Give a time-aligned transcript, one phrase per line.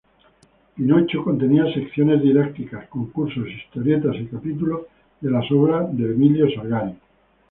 [0.73, 4.87] Pinocho contenía secciones didácticas, concursos, historietas y capítulos
[5.19, 6.95] de las obras de Emilio Salgari.